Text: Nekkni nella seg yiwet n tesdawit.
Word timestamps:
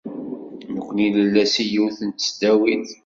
Nekkni 0.73 1.07
nella 1.15 1.43
seg 1.53 1.67
yiwet 1.73 1.97
n 2.03 2.09
tesdawit. 2.11 2.89